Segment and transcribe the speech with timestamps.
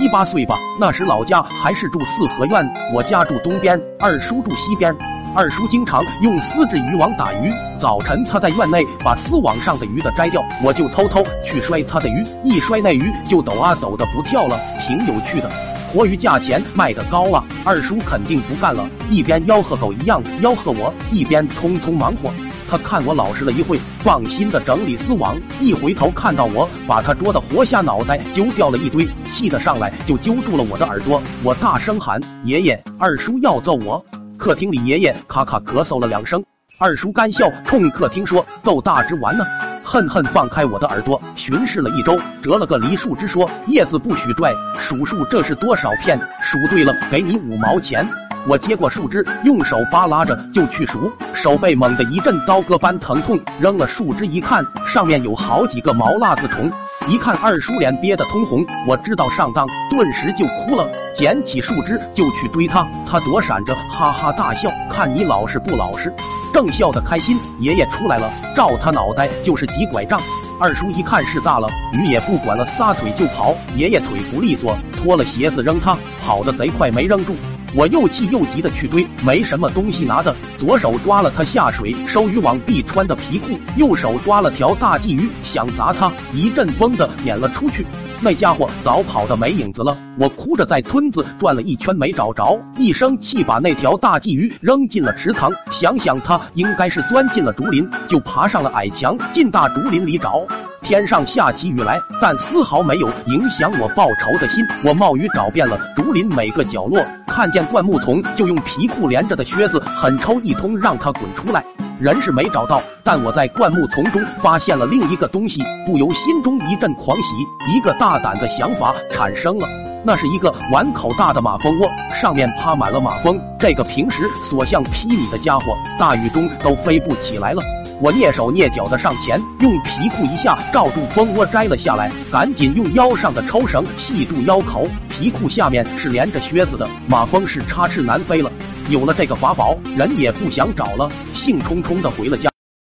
[0.00, 4.96] 七八岁吧，那时老家还是住四合院，我家住东边，二叔住西边。
[5.36, 15.69] 二叔经常用丝质渔网打鱼，早晨他在院内把丝网上的鱼的摘掉，我就偷偷去摔他的鱼，一摔那鱼就抖啊抖的不跳了，挺有趣的。
[15.92, 22.32] 活鱼价钱卖得高啊，二叔肯定不干了，一边吆喝狗一样吆喝我，一边匆匆忙活。
[22.68, 34.04] 他看我老实了一会，放心的整理丝网，一回头看到我把他捉的活虾脑袋揪掉了一堆，气得上来就揪住了我的耳朵，我大声喊：“爷爷，二叔要揍我！”
[34.38, 36.40] 客厅里爷爷咔咔咳嗽了两声，
[36.78, 39.44] 二叔干笑冲客厅说：“揍大只玩呢！”
[39.82, 46.18] 恨恨放开我的耳朵，巡视了一周，折了个梨树枝说：“叶子不许拽，数数这是多少片？
[46.42, 48.06] 数对了，给你五毛钱。”
[48.48, 56.70] 我接过树枝，用手扒拉着就去数，手背猛地一阵刀割般疼痛，扔了树枝一看，上面有好几个毛辣子虫。
[57.10, 66.14] 一看二叔脸憋得通红，我知道上当，顿时就哭了，捡起树枝就去追他，他躲闪着，哈哈大笑，看你老实不老实。
[66.54, 70.20] 正笑得开心，爷爷出来了，照他脑袋就是几拐杖。
[70.60, 73.56] 二叔一看事大了，鱼也不管了，撒腿就跑。
[73.74, 77.34] 爷爷腿不利索，脱了鞋子扔他，跑得贼快，没扔住。
[77.74, 87.86] 我又气又急的去追，没什么东西拿的，左手抓了他下水收渔网必穿的皮裤，右手抓了条大鲫鱼，想砸他，一阵风的撵了出去。
[88.20, 89.96] 那家伙早跑的没影子了。
[90.18, 95.50] 我哭着在村子转了一圈没找着，一生气把那条大鲫鱼扔进了池塘。
[95.70, 100.44] 想想他应该是钻进了竹林，就爬上了矮墙，进大竹林里找。
[100.90, 104.66] 天上下起雨来，但丝毫没有影响我报仇的心。
[104.84, 111.64] 我冒雨找遍了竹林每个角落，看见灌木丛，就用皮裤连着的靴子狠抽一通，让他滚出来。
[112.00, 117.28] 人是没找到，但我在灌木丛中发现了另一个东西，不由心中一阵狂喜，
[117.72, 119.68] 一个大胆的想法产生了。
[120.04, 121.88] 那是一个碗口大的马蜂窝，
[122.20, 123.40] 上面趴满了马蜂。
[123.56, 127.62] 这个平时所向披靡的家伙，大雨中都飞不起来了。
[128.02, 134.86] 我蹑手蹑脚的上前，用皮裤一下罩住蜂窝，摘了下来，赶紧用腰上的抽绳系住腰口。
[135.10, 138.50] 皮裤下面是连着靴子的，马蜂是插翅难飞了。
[138.88, 142.49] 有了这个法宝，人也不想找了，兴冲冲的回了家。